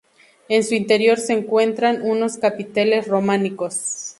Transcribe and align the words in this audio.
En 0.49 0.63
su 0.63 0.73
interior 0.73 1.19
se 1.19 1.33
encuentran 1.33 2.01
unos 2.01 2.37
capiteles 2.39 3.07
románicos. 3.07 4.09